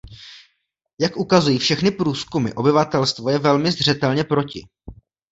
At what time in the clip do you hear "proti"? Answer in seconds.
4.23-4.67